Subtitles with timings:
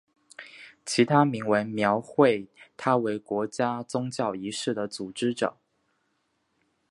[0.83, 5.57] 其他铭文描绘他为国家宗教仪式的组织者。